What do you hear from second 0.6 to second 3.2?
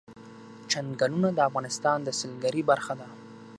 چنګلونه د افغانستان د سیلګرۍ برخه ده.